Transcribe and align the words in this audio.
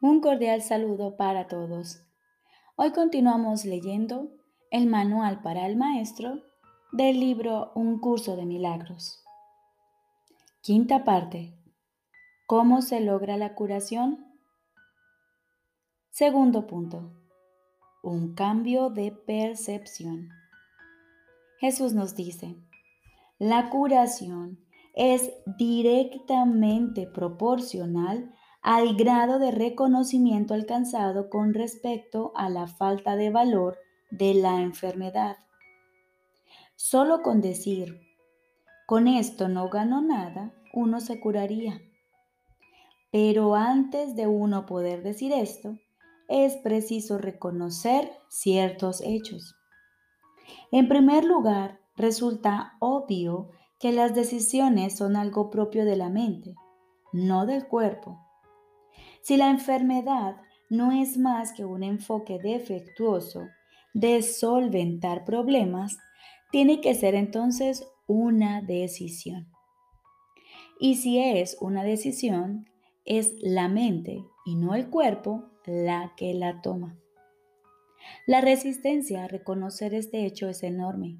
Un 0.00 0.20
cordial 0.20 0.62
saludo 0.62 1.16
para 1.16 1.48
todos. 1.48 2.04
Hoy 2.76 2.92
continuamos 2.92 3.64
leyendo 3.64 4.30
el 4.70 4.86
manual 4.86 5.42
para 5.42 5.66
el 5.66 5.76
maestro 5.76 6.40
del 6.92 7.18
libro 7.18 7.72
Un 7.74 7.98
curso 7.98 8.36
de 8.36 8.46
milagros. 8.46 9.24
Quinta 10.60 11.02
parte. 11.02 11.58
¿Cómo 12.46 12.80
se 12.80 13.00
logra 13.00 13.36
la 13.36 13.56
curación? 13.56 14.24
Segundo 16.10 16.68
punto. 16.68 17.12
Un 18.00 18.36
cambio 18.36 18.90
de 18.90 19.10
percepción. 19.10 20.28
Jesús 21.58 21.92
nos 21.92 22.14
dice, 22.14 22.54
la 23.40 23.68
curación 23.68 24.60
es 24.94 25.32
directamente 25.58 27.08
proporcional 27.08 28.32
al 28.62 28.96
grado 28.96 29.38
de 29.38 29.50
reconocimiento 29.50 30.54
alcanzado 30.54 31.30
con 31.30 31.54
respecto 31.54 32.32
a 32.34 32.48
la 32.48 32.66
falta 32.66 33.16
de 33.16 33.30
valor 33.30 33.78
de 34.10 34.34
la 34.34 34.60
enfermedad. 34.60 35.36
Solo 36.76 37.22
con 37.22 37.40
decir, 37.40 38.00
con 38.86 39.08
esto 39.08 39.48
no 39.48 39.68
gano 39.68 40.00
nada, 40.00 40.54
uno 40.72 41.00
se 41.00 41.20
curaría. 41.20 41.80
Pero 43.10 43.54
antes 43.54 44.16
de 44.16 44.26
uno 44.26 44.66
poder 44.66 45.02
decir 45.02 45.32
esto, 45.32 45.78
es 46.28 46.56
preciso 46.56 47.18
reconocer 47.18 48.10
ciertos 48.28 49.00
hechos. 49.00 49.56
En 50.70 50.88
primer 50.88 51.24
lugar, 51.24 51.80
resulta 51.96 52.76
obvio 52.80 53.50
que 53.78 53.92
las 53.92 54.14
decisiones 54.14 54.96
son 54.96 55.16
algo 55.16 55.50
propio 55.50 55.84
de 55.84 55.96
la 55.96 56.10
mente, 56.10 56.54
no 57.12 57.46
del 57.46 57.66
cuerpo. 57.66 58.27
Si 59.28 59.36
la 59.36 59.50
enfermedad 59.50 60.36
no 60.70 60.90
es 60.90 61.18
más 61.18 61.52
que 61.52 61.66
un 61.66 61.82
enfoque 61.82 62.38
defectuoso 62.38 63.48
de 63.92 64.22
solventar 64.22 65.26
problemas, 65.26 65.98
tiene 66.50 66.80
que 66.80 66.94
ser 66.94 67.14
entonces 67.14 67.86
una 68.06 68.62
decisión. 68.62 69.52
Y 70.80 70.94
si 70.94 71.18
es 71.18 71.58
una 71.60 71.84
decisión, 71.84 72.70
es 73.04 73.34
la 73.42 73.68
mente 73.68 74.24
y 74.46 74.56
no 74.56 74.74
el 74.74 74.88
cuerpo 74.88 75.50
la 75.66 76.14
que 76.16 76.32
la 76.32 76.62
toma. 76.62 76.98
La 78.26 78.40
resistencia 78.40 79.24
a 79.24 79.28
reconocer 79.28 79.92
este 79.92 80.24
hecho 80.24 80.48
es 80.48 80.62
enorme, 80.62 81.18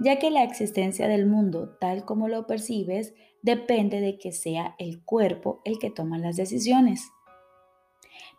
ya 0.00 0.18
que 0.18 0.32
la 0.32 0.42
existencia 0.42 1.06
del 1.06 1.26
mundo 1.26 1.76
tal 1.80 2.04
como 2.04 2.26
lo 2.26 2.48
percibes 2.48 3.14
depende 3.42 4.00
de 4.00 4.18
que 4.18 4.32
sea 4.32 4.74
el 4.80 5.04
cuerpo 5.04 5.62
el 5.64 5.78
que 5.78 5.90
toma 5.90 6.18
las 6.18 6.34
decisiones. 6.34 7.13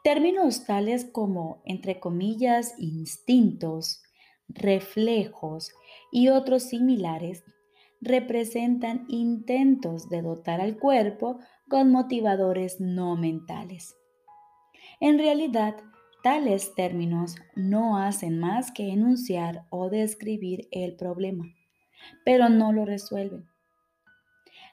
Términos 0.06 0.66
tales 0.66 1.04
como, 1.04 1.64
entre 1.66 2.00
comillas, 2.00 2.76
instintos, 2.78 4.04
reflejos 4.48 5.72
y 6.12 6.28
otros 6.28 6.62
similares 6.62 7.44
representan 8.02 9.06
intentos 9.08 10.08
de 10.08 10.22
dotar 10.22 10.62
al 10.62 10.78
cuerpo 10.78 11.40
con 11.68 11.92
motivadores 11.92 12.80
no 12.80 13.16
mentales. 13.16 13.96
En 15.00 15.18
realidad, 15.18 15.76
tales 16.22 16.76
términos 16.76 17.38
no 17.56 17.98
hacen 17.98 18.38
más 18.38 18.72
que 18.72 18.92
enunciar 18.92 19.66
o 19.72 19.90
describir 19.90 20.68
el 20.70 20.96
problema, 20.96 21.46
pero 22.24 22.48
no 22.50 22.72
lo 22.74 22.86
resuelven. 22.86 23.50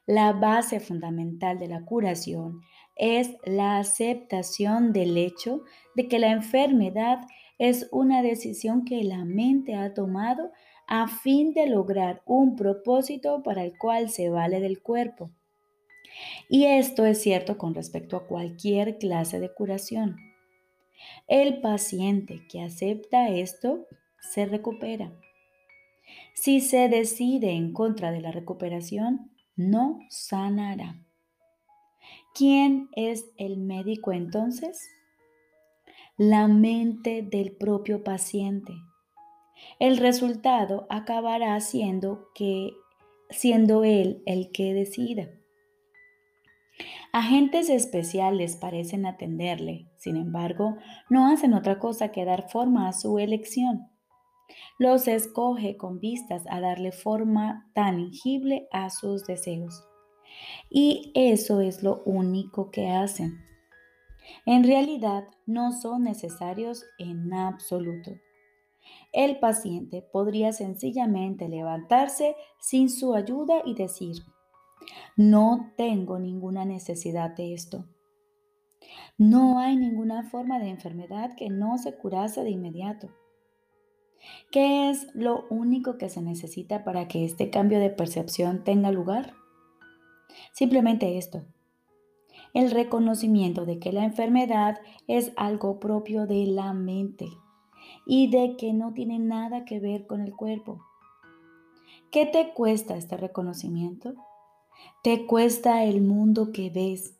La 0.07 0.33
base 0.33 0.79
fundamental 0.79 1.59
de 1.59 1.69
la 1.69 1.87
curación 1.87 2.61
es 2.97 3.37
la 3.45 3.79
aceptación 3.79 4.93
del 4.93 5.17
hecho 5.17 5.63
de 5.95 6.09
que 6.09 6.19
la 6.19 6.31
enfermedad 6.31 7.27
es 7.59 7.89
una 7.93 8.23
decisión 8.23 8.85
que 8.85 9.05
la 9.05 9.25
mente 9.25 9.75
ha 9.75 9.95
tomado 9.95 10.51
a 10.87 11.09
fin 11.09 11.55
de 11.55 11.67
lograr 11.67 12.23
un 12.27 12.57
propósito 12.57 13.43
para 13.43 13.65
el 13.65 13.79
cual 13.79 14.11
se 14.11 14.29
vale 14.29 14.61
del 14.61 14.83
cuerpo. 14.83 15.31
Y 16.49 16.67
esto 16.67 17.07
es 17.07 17.23
cierto 17.23 17.57
con 17.57 17.75
respecto 17.75 18.17
a 18.17 18.27
cualquier 18.27 18.99
clase 18.99 19.41
de 19.41 19.53
curación. 19.53 20.17
El 21.27 21.61
paciente 21.61 22.43
que 22.51 22.63
acepta 22.63 23.29
esto 23.29 23.87
se 24.21 24.47
recupera. 24.47 25.13
Si 26.35 26.61
se 26.61 26.89
decide 26.89 27.53
en 27.53 27.73
contra 27.73 28.13
de 28.13 28.21
la 28.21 28.33
recuperación, 28.33 29.31
no 29.57 30.01
sanará. 30.11 31.01
¿Quién 32.35 32.89
es 32.93 33.31
el 33.37 33.59
médico 33.59 34.11
entonces? 34.11 34.81
La 36.17 36.49
mente 36.49 37.21
del 37.21 37.53
propio 37.53 38.05
paciente. 38.05 38.73
El 39.79 39.99
resultado 39.99 40.87
acabará 40.89 41.61
siendo 41.61 42.29
que 42.35 42.71
siendo 43.29 43.85
él 43.85 44.23
el 44.25 44.51
que 44.51 44.73
decida. 44.73 45.29
Agentes 47.13 47.69
especiales 47.69 48.57
parecen 48.57 49.05
atenderle, 49.05 49.91
sin 49.99 50.17
embargo, 50.17 50.79
no 51.11 51.31
hacen 51.31 51.53
otra 51.53 51.79
cosa 51.79 52.13
que 52.13 52.25
dar 52.25 52.49
forma 52.49 52.89
a 52.89 52.95
su 52.95 53.19
elección. 53.19 53.91
Los 54.79 55.07
escoge 55.07 55.77
con 55.77 56.01
vistas 56.01 56.45
a 56.49 56.61
darle 56.61 56.93
forma 56.93 57.71
tangible 57.75 58.69
a 58.73 58.89
sus 58.89 59.25
deseos. 59.27 59.85
Y 60.71 61.13
eso 61.15 61.61
es 61.61 61.83
lo 61.83 62.03
único 62.05 62.71
que 62.71 62.91
hacen. 62.91 63.39
En 64.47 64.65
realidad 64.65 65.25
no 65.47 65.73
son 65.73 66.05
necesarios 66.05 66.85
en 66.99 67.33
absoluto. 67.33 68.13
El 69.13 69.39
paciente 69.39 70.03
podría 70.03 70.53
sencillamente 70.53 71.49
levantarse 71.49 72.35
sin 72.61 72.89
su 72.89 73.15
ayuda 73.15 73.63
y 73.65 73.75
decir, 73.75 74.17
no 75.17 75.73
tengo 75.77 76.19
ninguna 76.19 76.65
necesidad 76.65 77.31
de 77.31 77.55
esto. 77.55 77.87
No 79.19 79.61
hay 79.61 79.77
ninguna 79.77 80.29
forma 80.31 80.59
de 80.59 80.69
enfermedad 80.69 81.37
que 81.37 81.49
no 81.51 81.79
se 81.79 81.95
curase 81.97 82.43
de 82.43 82.51
inmediato. 82.51 83.11
¿Qué 84.51 84.91
es 84.91 85.15
lo 85.15 85.47
único 85.51 85.99
que 85.99 86.09
se 86.09 86.23
necesita 86.23 86.85
para 86.85 87.09
que 87.09 87.25
este 87.25 87.51
cambio 87.51 87.81
de 87.81 87.91
percepción 87.91 88.65
tenga 88.65 88.91
lugar? 88.91 89.35
Simplemente 90.53 91.19
esto, 91.19 91.45
el 92.55 92.71
reconocimiento 92.71 93.65
de 93.65 93.79
que 93.79 93.93
la 93.93 94.05
enfermedad 94.05 94.81
es 95.07 95.33
algo 95.37 95.81
propio 95.81 96.27
de 96.27 96.47
la 96.47 96.73
mente 96.73 97.27
y 98.07 98.31
de 98.31 98.57
que 98.57 98.73
no 98.73 98.93
tiene 98.93 99.19
nada 99.19 99.65
que 99.65 99.81
ver 99.81 100.07
con 100.07 100.21
el 100.21 100.35
cuerpo. 100.35 100.81
¿Qué 102.11 102.27
te 102.27 102.53
cuesta 102.53 102.97
este 102.97 103.17
reconocimiento? 103.17 104.15
Te 105.03 105.27
cuesta 105.27 105.85
el 105.85 106.03
mundo 106.03 106.53
que 106.53 106.71
ves, 106.71 107.19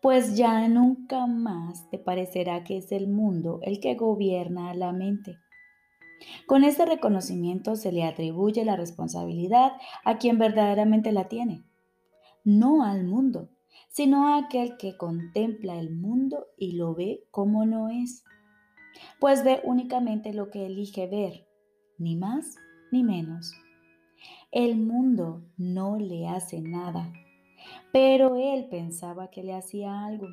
pues 0.00 0.36
ya 0.36 0.66
nunca 0.68 1.26
más 1.26 1.88
te 1.90 1.98
parecerá 1.98 2.64
que 2.64 2.78
es 2.78 2.90
el 2.92 3.08
mundo 3.08 3.60
el 3.62 3.78
que 3.78 3.94
gobierna 3.94 4.74
la 4.74 4.92
mente. 4.92 5.38
Con 6.46 6.64
este 6.64 6.86
reconocimiento 6.86 7.76
se 7.76 7.92
le 7.92 8.04
atribuye 8.04 8.64
la 8.64 8.76
responsabilidad 8.76 9.72
a 10.04 10.18
quien 10.18 10.38
verdaderamente 10.38 11.12
la 11.12 11.28
tiene 11.28 11.64
no 12.44 12.84
al 12.84 13.04
mundo, 13.04 13.50
sino 13.88 14.28
a 14.28 14.38
aquel 14.38 14.76
que 14.76 14.96
contempla 14.96 15.78
el 15.78 15.90
mundo 15.90 16.46
y 16.56 16.72
lo 16.72 16.94
ve 16.94 17.24
como 17.30 17.66
no 17.66 17.88
es, 17.88 18.24
pues 19.20 19.44
ve 19.44 19.60
únicamente 19.64 20.32
lo 20.32 20.50
que 20.50 20.66
elige 20.66 21.06
ver, 21.06 21.46
ni 21.98 22.16
más 22.16 22.56
ni 22.90 23.02
menos. 23.02 23.52
El 24.50 24.76
mundo 24.76 25.44
no 25.56 25.98
le 25.98 26.28
hace 26.28 26.60
nada, 26.60 27.12
pero 27.92 28.36
él 28.36 28.66
pensaba 28.68 29.30
que 29.30 29.42
le 29.42 29.54
hacía 29.54 30.04
algo. 30.04 30.28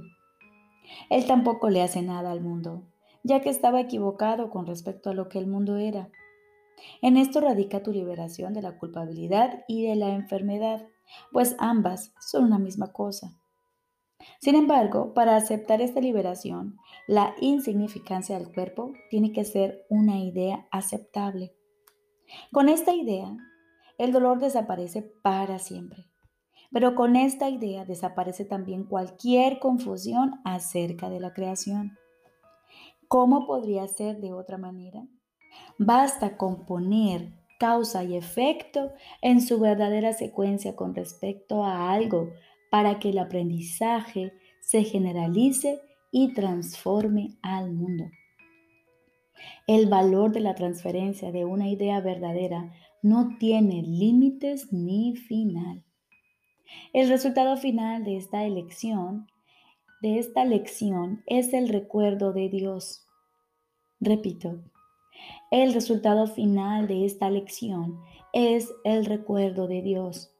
Él 1.10 1.26
tampoco 1.26 1.70
le 1.70 1.82
hace 1.82 2.02
nada 2.02 2.32
al 2.32 2.42
mundo, 2.42 2.84
ya 3.24 3.42
que 3.42 3.50
estaba 3.50 3.80
equivocado 3.80 4.50
con 4.50 4.66
respecto 4.66 5.10
a 5.10 5.14
lo 5.14 5.30
que 5.30 5.40
el 5.40 5.48
mundo 5.48 5.78
era. 5.78 6.10
En 7.02 7.18
esto 7.18 7.42
radica 7.42 7.84
tu 7.84 7.92
liberación 7.92 8.54
de 8.54 8.62
la 8.62 8.78
culpabilidad 8.78 9.64
y 9.68 9.86
de 9.88 9.96
la 9.96 10.10
enfermedad 10.10 10.86
pues 11.32 11.56
ambas 11.60 12.14
son 12.20 12.46
una 12.46 12.60
misma 12.60 12.92
cosa. 12.92 13.36
Sin 14.40 14.56
embargo, 14.56 15.14
para 15.14 15.36
aceptar 15.36 15.82
esta 15.82 16.02
liberación, 16.02 16.78
la 17.08 17.34
insignificancia 17.40 18.38
del 18.38 18.54
cuerpo 18.54 18.94
tiene 19.10 19.32
que 19.32 19.46
ser 19.46 19.86
una 19.90 20.20
idea 20.20 20.68
aceptable. 20.72 21.56
Con 22.52 22.70
esta 22.70 22.94
idea, 22.94 23.36
el 23.98 24.12
dolor 24.12 24.40
desaparece 24.40 25.02
para 25.02 25.60
siempre. 25.60 26.06
Pero 26.72 26.94
con 26.94 27.16
esta 27.16 27.50
idea 27.50 27.86
desaparece 27.86 28.46
también 28.46 28.84
cualquier 28.84 29.60
confusión 29.60 30.40
acerca 30.44 31.10
de 31.10 31.20
la 31.20 31.34
creación. 31.34 31.98
¿Cómo 33.08 33.48
podría 33.48 33.88
ser 33.88 34.20
de 34.20 34.34
otra 34.34 34.58
manera? 34.58 35.08
Basta 35.78 36.38
con 36.38 36.66
poner 36.66 37.30
causa 37.60 38.04
y 38.04 38.16
efecto 38.16 38.94
en 39.22 39.42
su 39.42 39.60
verdadera 39.60 40.14
secuencia 40.14 40.76
con 40.76 40.96
respecto 40.96 41.64
a 41.64 41.92
algo 41.92 42.32
para 42.72 43.00
que 43.00 43.10
el 43.10 43.20
aprendizaje 43.20 44.34
se 44.62 44.84
generalice 44.84 45.82
y 46.12 46.34
transforme 46.34 47.38
al 47.42 47.72
mundo. 47.72 48.06
El 49.68 49.88
valor 49.88 50.32
de 50.32 50.40
la 50.40 50.56
transferencia 50.56 51.32
de 51.32 51.46
una 51.46 51.70
idea 51.70 52.02
verdadera 52.02 52.74
no 53.02 53.38
tiene 53.40 53.82
límites 53.82 54.72
ni 54.74 55.16
final. 55.16 55.84
El 56.94 57.10
resultado 57.10 57.58
final 57.58 58.04
de 58.04 58.18
esta 58.18 58.46
elección, 58.46 59.28
de 60.02 60.20
esta 60.20 60.46
lección, 60.46 61.24
es 61.26 61.54
el 61.54 61.70
recuerdo 61.70 62.34
de 62.34 62.50
Dios. 62.50 63.08
Repito, 64.00 64.62
el 65.52 65.74
resultado 65.74 66.28
final 66.28 66.88
de 66.88 67.06
esta 67.06 67.30
lección 67.30 68.00
es 68.34 68.72
el 68.84 69.06
recuerdo 69.06 69.68
de 69.68 69.82
Dios. 69.82 70.32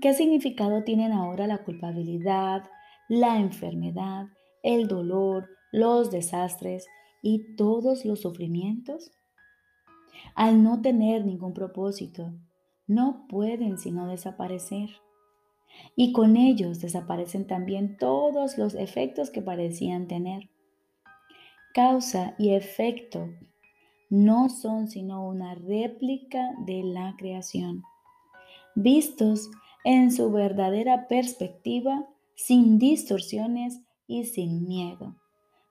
¿Qué 0.00 0.14
significado 0.14 0.84
tienen 0.84 1.12
ahora 1.12 1.46
la 1.46 1.64
culpabilidad, 1.64 2.62
la 3.08 3.38
enfermedad, 3.38 4.26
el 4.62 4.86
dolor, 4.86 5.48
los 5.72 6.10
desastres 6.10 6.86
y 7.22 7.56
todos 7.56 8.04
los 8.04 8.20
sufrimientos? 8.20 9.10
Al 10.36 10.62
no 10.62 10.80
tener 10.80 11.24
ningún 11.24 11.52
propósito, 11.52 12.32
no 12.86 13.26
pueden 13.28 13.78
sino 13.78 14.06
desaparecer. 14.06 14.90
Y 15.96 16.12
con 16.12 16.36
ellos 16.36 16.80
desaparecen 16.80 17.48
también 17.48 17.96
todos 17.96 18.58
los 18.58 18.74
efectos 18.74 19.30
que 19.30 19.42
parecían 19.42 20.06
tener. 20.06 20.50
Causa 21.74 22.36
y 22.38 22.50
efecto 22.50 23.28
no 24.10 24.48
son 24.48 24.88
sino 24.88 25.26
una 25.26 25.54
réplica 25.54 26.54
de 26.66 26.82
la 26.82 27.14
creación, 27.18 27.82
vistos 28.74 29.50
en 29.84 30.12
su 30.12 30.30
verdadera 30.30 31.08
perspectiva, 31.08 32.06
sin 32.34 32.78
distorsiones 32.78 33.80
y 34.06 34.24
sin 34.24 34.66
miedo. 34.66 35.16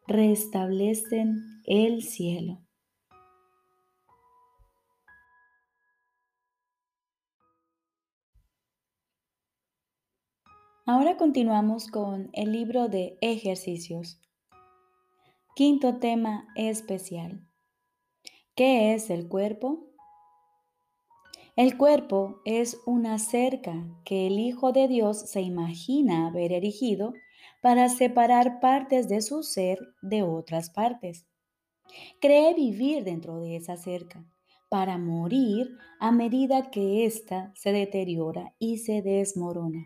Restablecen 0.08 1.62
el 1.66 2.04
cielo. 2.04 2.60
Ahora 10.86 11.16
continuamos 11.16 11.88
con 11.88 12.30
el 12.34 12.52
libro 12.52 12.90
de 12.90 13.18
ejercicios. 13.22 14.20
Quinto 15.56 16.00
tema 16.00 16.46
especial. 16.56 17.48
¿Qué 18.56 18.94
es 18.94 19.10
el 19.10 19.28
cuerpo? 19.28 19.80
El 21.56 21.76
cuerpo 21.76 22.40
es 22.46 22.80
una 22.86 23.18
cerca 23.18 23.84
que 24.06 24.28
el 24.28 24.38
Hijo 24.38 24.72
de 24.72 24.88
Dios 24.88 25.28
se 25.28 25.42
imagina 25.42 26.28
haber 26.28 26.52
erigido 26.52 27.14
para 27.64 27.90
separar 27.90 28.60
partes 28.60 29.10
de 29.10 29.22
su 29.22 29.42
ser 29.42 29.80
de 30.04 30.22
otras 30.22 30.70
partes. 30.70 31.26
Cree 32.22 32.54
vivir 32.54 33.04
dentro 33.04 33.40
de 33.40 33.56
esa 33.56 33.76
cerca 33.76 34.24
para 34.70 35.00
morir 35.00 35.76
a 36.00 36.12
medida 36.12 36.70
que 36.70 37.06
ésta 37.08 37.52
se 37.56 37.72
deteriora 37.72 38.54
y 38.60 38.78
se 38.78 39.02
desmorona. 39.02 39.84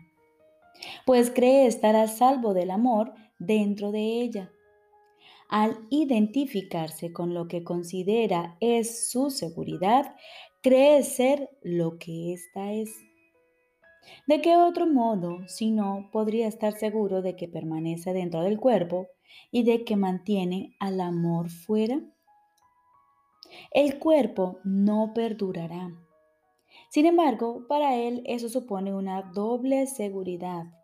Pues 1.06 1.30
cree 1.30 1.66
estar 1.66 1.96
a 1.96 2.06
salvo 2.06 2.52
del 2.52 2.70
amor 2.70 3.14
dentro 3.38 3.92
de 3.92 4.20
ella 4.20 4.52
al 5.48 5.78
identificarse 5.90 7.12
con 7.12 7.32
lo 7.34 7.48
que 7.48 7.64
considera 7.64 8.56
es 8.60 9.10
su 9.10 9.30
seguridad, 9.30 10.14
cree 10.62 11.02
ser 11.02 11.50
lo 11.62 11.98
que 11.98 12.34
ésta 12.34 12.72
es. 12.72 12.90
¿De 14.26 14.40
qué 14.40 14.56
otro 14.56 14.86
modo, 14.86 15.46
si 15.48 15.70
no, 15.70 16.08
podría 16.12 16.48
estar 16.48 16.72
seguro 16.72 17.22
de 17.22 17.36
que 17.36 17.48
permanece 17.48 18.12
dentro 18.12 18.42
del 18.42 18.58
cuerpo 18.58 19.08
y 19.50 19.64
de 19.64 19.84
que 19.84 19.96
mantiene 19.96 20.76
al 20.78 21.00
amor 21.00 21.50
fuera? 21.50 22.00
El 23.70 23.98
cuerpo 23.98 24.60
no 24.64 25.12
perdurará. 25.14 25.94
Sin 26.90 27.06
embargo, 27.06 27.66
para 27.68 27.96
él 27.96 28.22
eso 28.26 28.48
supone 28.48 28.94
una 28.94 29.22
doble 29.34 29.86
seguridad 29.86 30.77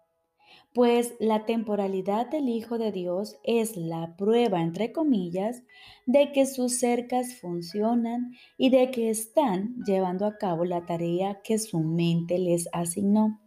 pues 0.75 1.15
la 1.21 1.47
temporalidad 1.47 2.29
del 2.29 2.49
Hijo 2.49 2.79
de 2.79 2.91
Dios 2.91 3.37
es 3.45 3.77
la 3.77 4.17
prueba, 4.17 4.61
entre 4.61 4.91
comillas, 4.91 5.63
de 6.05 6.33
que 6.33 6.47
sus 6.47 6.81
cercas 6.81 7.37
funcionan 7.41 8.33
y 8.59 8.71
de 8.71 8.91
que 8.91 9.09
están 9.09 9.77
llevando 9.87 10.27
a 10.27 10.37
cabo 10.37 10.65
la 10.65 10.85
tarea 10.85 11.41
que 11.45 11.61
su 11.61 11.79
mente 11.79 12.39
les 12.39 12.69
asignó. 12.73 13.41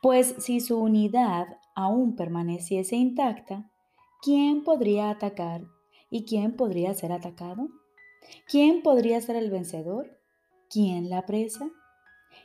Pues 0.00 0.34
si 0.38 0.60
su 0.60 0.78
unidad 0.78 1.46
aún 1.74 2.16
permaneciese 2.16 2.96
intacta, 2.96 3.70
¿quién 4.22 4.64
podría 4.64 5.10
atacar 5.10 5.64
y 6.08 6.24
quién 6.24 6.56
podría 6.56 6.94
ser 6.94 7.12
atacado? 7.12 7.68
¿Quién 8.48 8.82
podría 8.82 9.20
ser 9.20 9.36
el 9.36 9.50
vencedor? 9.50 10.18
¿Quién 10.70 11.10
la 11.10 11.26
presa? 11.26 11.70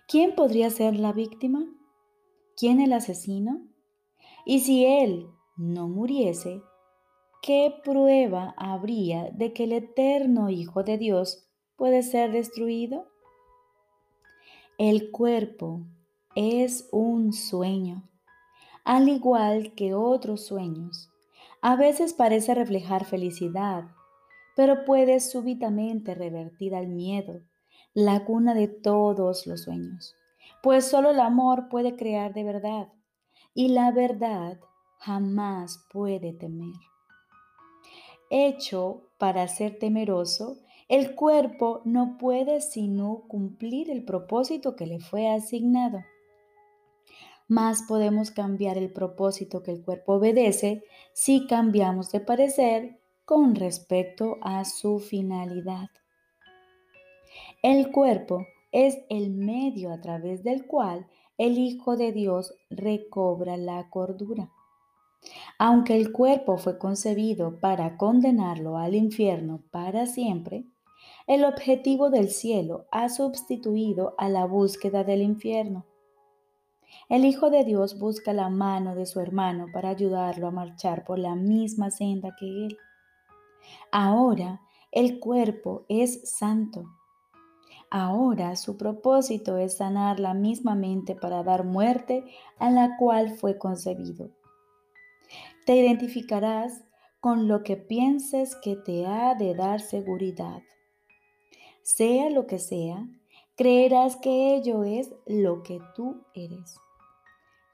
¿Quién 0.05 0.35
podría 0.35 0.69
ser 0.69 0.99
la 0.99 1.13
víctima? 1.13 1.65
¿Quién 2.57 2.81
el 2.81 2.91
asesino? 2.91 3.68
Y 4.45 4.59
si 4.61 4.85
él 4.85 5.29
no 5.57 5.87
muriese, 5.87 6.61
¿qué 7.41 7.73
prueba 7.83 8.53
habría 8.57 9.29
de 9.31 9.53
que 9.53 9.65
el 9.65 9.73
eterno 9.73 10.49
Hijo 10.49 10.83
de 10.83 10.97
Dios 10.97 11.47
puede 11.75 12.03
ser 12.03 12.31
destruido? 12.31 13.07
El 14.77 15.11
cuerpo 15.11 15.81
es 16.35 16.87
un 16.91 17.33
sueño, 17.33 18.09
al 18.85 19.09
igual 19.09 19.73
que 19.75 19.93
otros 19.93 20.45
sueños. 20.45 21.09
A 21.61 21.75
veces 21.75 22.13
parece 22.13 22.55
reflejar 22.55 23.05
felicidad, 23.05 23.83
pero 24.55 24.85
puede 24.85 25.19
súbitamente 25.19 26.15
revertir 26.15 26.75
al 26.75 26.87
miedo, 26.87 27.41
la 27.93 28.23
cuna 28.23 28.53
de 28.53 28.67
todos 28.67 29.45
los 29.47 29.63
sueños 29.63 30.15
pues 30.61 30.85
solo 30.85 31.11
el 31.11 31.19
amor 31.19 31.69
puede 31.69 31.95
crear 31.95 32.33
de 32.33 32.43
verdad 32.43 32.89
y 33.59 33.67
la 33.67 33.91
verdad 33.91 34.57
jamás 34.99 35.85
puede 35.91 36.31
temer. 36.31 36.79
Hecho 38.29 39.09
para 39.17 39.49
ser 39.49 39.77
temeroso, 39.77 40.59
el 40.87 41.13
cuerpo 41.13 41.81
no 41.83 42.17
puede 42.17 42.61
sino 42.61 43.25
cumplir 43.27 43.91
el 43.91 44.05
propósito 44.05 44.77
que 44.77 44.85
le 44.85 45.01
fue 45.01 45.27
asignado. 45.27 46.05
Más 47.49 47.83
podemos 47.83 48.31
cambiar 48.31 48.77
el 48.77 48.93
propósito 48.93 49.61
que 49.61 49.71
el 49.71 49.83
cuerpo 49.83 50.13
obedece 50.13 50.81
si 51.11 51.45
cambiamos 51.45 52.13
de 52.13 52.21
parecer 52.21 53.01
con 53.25 53.55
respecto 53.55 54.37
a 54.41 54.63
su 54.63 54.99
finalidad. 54.99 55.89
El 57.61 57.91
cuerpo 57.91 58.45
es 58.71 58.99
el 59.09 59.31
medio 59.31 59.91
a 59.91 59.99
través 59.99 60.45
del 60.45 60.65
cual 60.65 61.07
el 61.39 61.57
Hijo 61.57 61.95
de 61.95 62.11
Dios 62.11 62.53
recobra 62.69 63.55
la 63.55 63.89
cordura. 63.89 64.51
Aunque 65.57 65.95
el 65.95 66.11
cuerpo 66.11 66.57
fue 66.57 66.77
concebido 66.77 67.61
para 67.61 67.95
condenarlo 67.95 68.77
al 68.77 68.93
infierno 68.93 69.63
para 69.71 70.05
siempre, 70.05 70.65
el 71.27 71.45
objetivo 71.45 72.09
del 72.09 72.29
cielo 72.29 72.87
ha 72.91 73.07
sustituido 73.07 74.15
a 74.17 74.27
la 74.27 74.45
búsqueda 74.45 75.05
del 75.05 75.21
infierno. 75.21 75.85
El 77.07 77.23
Hijo 77.23 77.49
de 77.49 77.63
Dios 77.63 77.97
busca 77.97 78.33
la 78.33 78.49
mano 78.49 78.93
de 78.93 79.05
su 79.05 79.21
hermano 79.21 79.67
para 79.71 79.89
ayudarlo 79.89 80.47
a 80.47 80.51
marchar 80.51 81.05
por 81.05 81.19
la 81.19 81.35
misma 81.35 81.89
senda 81.89 82.35
que 82.37 82.65
él. 82.65 82.77
Ahora 83.93 84.59
el 84.91 85.21
cuerpo 85.21 85.85
es 85.87 86.37
santo 86.37 86.98
Ahora 87.91 88.55
su 88.55 88.77
propósito 88.77 89.57
es 89.57 89.77
sanar 89.77 90.19
la 90.19 90.35
misma 90.35 90.75
mente 90.75 91.15
para 91.15 91.41
dar 91.43 91.63
muerte 91.63 92.23
a 92.59 92.69
la 92.69 92.97
cual 92.97 93.31
fue 93.31 93.57
concebido. 93.57 94.29
Te 95.65 95.75
identificarás 95.75 96.83
con 97.19 97.47
lo 97.47 97.63
que 97.63 97.77
pienses 97.77 98.55
que 98.55 98.75
te 98.75 99.07
ha 99.07 99.33
de 99.33 99.55
dar 99.55 99.81
seguridad. 99.81 100.61
Sea 101.81 102.29
lo 102.29 102.45
que 102.45 102.59
sea, 102.59 103.07
creerás 103.55 104.17
que 104.17 104.55
ello 104.55 104.83
es 104.83 105.11
lo 105.25 105.63
que 105.63 105.81
tú 105.95 106.23
eres. 106.35 106.79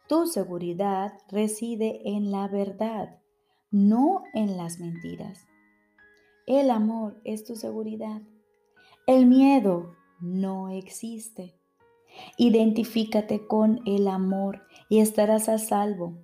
Tu 0.07 0.27
seguridad 0.27 1.13
reside 1.29 2.01
en 2.05 2.31
la 2.31 2.47
verdad, 2.47 3.19
no 3.69 4.23
en 4.33 4.55
las 4.55 4.79
mentiras. 4.79 5.45
El 6.47 6.69
amor 6.69 7.19
es 7.23 7.43
tu 7.43 7.55
seguridad. 7.55 8.21
El 9.07 9.25
miedo 9.25 9.95
no 10.19 10.69
existe. 10.69 11.55
Identifícate 12.37 13.47
con 13.47 13.81
el 13.85 14.07
amor 14.07 14.65
y 14.89 14.99
estarás 14.99 15.49
a 15.49 15.57
salvo. 15.57 16.17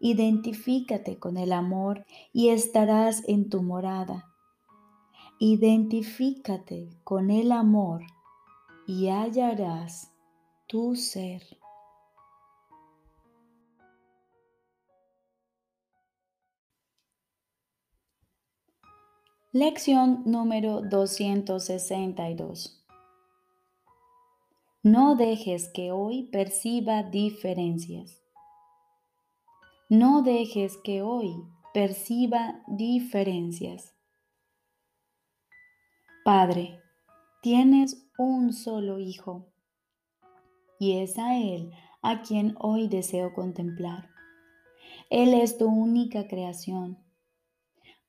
Identifícate 0.00 1.18
con 1.18 1.36
el 1.36 1.52
amor 1.52 2.04
y 2.32 2.48
estarás 2.48 3.22
en 3.28 3.48
tu 3.48 3.62
morada. 3.62 4.28
Identifícate 5.38 6.88
con 7.04 7.30
el 7.30 7.52
amor 7.52 8.02
y 8.86 9.08
hallarás 9.08 10.12
tu 10.66 10.96
ser. 10.96 11.42
Lección 19.54 20.22
número 20.24 20.80
262. 20.80 22.81
No 24.82 25.14
dejes 25.16 25.68
que 25.68 25.92
hoy 25.92 26.24
perciba 26.32 27.02
diferencias. 27.02 28.22
No 29.88 30.22
dejes 30.22 30.76
que 30.82 31.02
hoy 31.02 31.34
perciba 31.72 32.62
diferencias. 32.66 33.94
Padre, 36.24 36.80
tienes 37.42 38.08
un 38.18 38.52
solo 38.52 38.98
Hijo 38.98 39.46
y 40.78 40.98
es 40.98 41.18
a 41.18 41.38
Él 41.38 41.72
a 42.02 42.22
quien 42.22 42.54
hoy 42.58 42.88
deseo 42.88 43.32
contemplar. 43.34 44.10
Él 45.10 45.34
es 45.34 45.58
tu 45.58 45.66
única 45.66 46.26
creación 46.26 46.98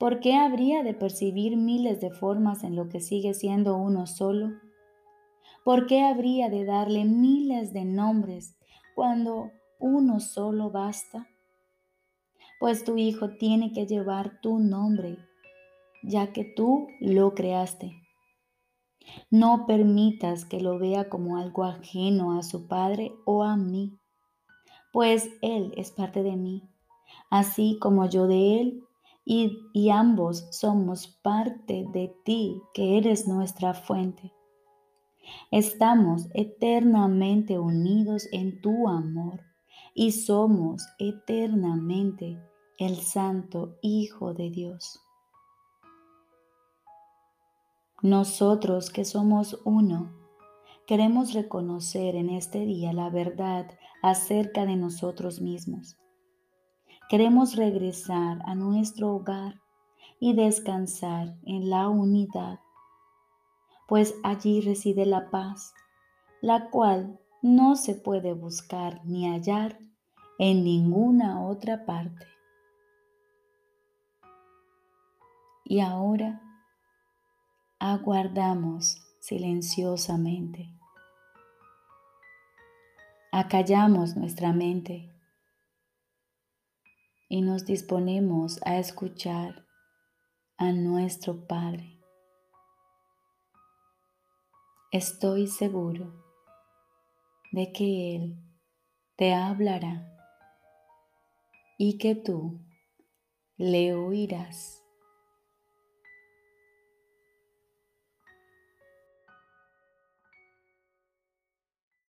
¿Por 0.03 0.19
qué 0.19 0.35
habría 0.35 0.83
de 0.83 0.93
percibir 0.93 1.55
miles 1.55 2.01
de 2.01 2.09
formas 2.09 2.65
en 2.65 2.75
lo 2.75 2.89
que 2.89 2.99
sigue 2.99 3.33
siendo 3.33 3.77
uno 3.77 4.05
solo? 4.05 4.51
¿Por 5.63 5.87
qué 5.87 6.03
habría 6.03 6.49
de 6.49 6.65
darle 6.65 7.05
miles 7.05 7.73
de 7.73 7.85
nombres 7.85 8.57
cuando 8.95 9.51
uno 9.79 10.19
solo 10.19 10.69
basta? 10.71 11.27
Pues 12.59 12.83
tu 12.83 12.97
Hijo 12.97 13.29
tiene 13.37 13.71
que 13.71 13.85
llevar 13.85 14.41
tu 14.41 14.59
nombre, 14.59 15.17
ya 16.03 16.33
que 16.33 16.43
tú 16.43 16.87
lo 16.99 17.33
creaste. 17.33 17.93
No 19.29 19.65
permitas 19.65 20.45
que 20.45 20.59
lo 20.59 20.79
vea 20.79 21.09
como 21.09 21.37
algo 21.37 21.63
ajeno 21.63 22.37
a 22.37 22.43
su 22.43 22.67
Padre 22.67 23.13
o 23.25 23.43
a 23.43 23.55
mí, 23.55 23.97
pues 24.91 25.29
Él 25.41 25.73
es 25.77 25.91
parte 25.91 26.23
de 26.23 26.35
mí, 26.35 26.63
así 27.29 27.77
como 27.79 28.09
yo 28.09 28.27
de 28.27 28.59
Él 28.59 28.83
y, 29.25 29.89
ambos 29.89 30.47
somos 30.51 31.07
parte 31.07 31.85
de 31.93 32.13
ti, 32.25 32.61
que 32.73 32.97
eres 32.97 33.27
nuestra 33.27 33.73
fuente. 33.73 34.32
Estamos 35.51 36.27
eternamente 36.33 37.59
unidos 37.59 38.27
en 38.31 38.61
tu 38.61 38.87
amor 38.87 39.41
y 39.93 40.11
somos 40.11 40.87
eternamente 40.99 42.39
el 42.79 42.97
Santo 42.97 43.77
Hijo 43.81 44.33
de 44.33 44.49
Dios. 44.49 44.99
Nosotros 48.01 48.89
que 48.89 49.05
somos 49.05 49.61
uno, 49.63 50.11
queremos 50.87 51.33
reconocer 51.33 52.15
en 52.15 52.29
este 52.29 52.65
día 52.65 52.91
la 52.91 53.09
verdad 53.09 53.67
acerca 54.01 54.65
de 54.65 54.75
nosotros 54.75 55.39
mismos 55.39 55.97
Queremos 57.09 57.55
regresar 57.55 58.39
a 58.45 58.55
nuestro 58.55 59.13
hogar 59.13 59.61
y 60.19 60.33
descansar 60.33 61.35
en 61.45 61.69
la 61.69 61.87
unidad, 61.87 62.59
pues 63.93 64.15
allí 64.23 64.59
reside 64.59 65.05
la 65.05 65.29
paz, 65.29 65.75
la 66.41 66.71
cual 66.71 67.19
no 67.43 67.75
se 67.75 67.93
puede 67.93 68.33
buscar 68.33 69.05
ni 69.05 69.29
hallar 69.29 69.77
en 70.39 70.63
ninguna 70.63 71.45
otra 71.45 71.85
parte. 71.85 72.25
Y 75.63 75.79
ahora 75.81 76.41
aguardamos 77.77 78.97
silenciosamente. 79.19 80.75
Acallamos 83.31 84.17
nuestra 84.17 84.53
mente 84.53 85.13
y 87.29 87.43
nos 87.43 87.63
disponemos 87.67 88.59
a 88.65 88.79
escuchar 88.79 89.67
a 90.57 90.71
nuestro 90.71 91.45
Padre. 91.45 91.92
Estoy 94.93 95.47
seguro 95.47 96.13
de 97.51 97.71
que 97.71 98.15
Él 98.15 98.37
te 99.15 99.33
hablará 99.33 100.15
y 101.79 101.97
que 101.97 102.13
tú 102.13 102.59
le 103.57 103.95
oirás. 103.95 104.82